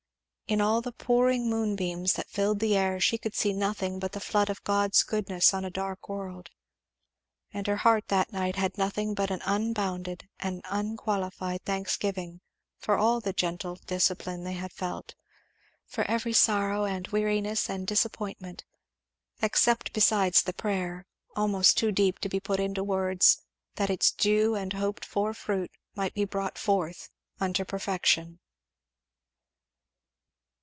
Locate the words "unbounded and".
9.45-10.61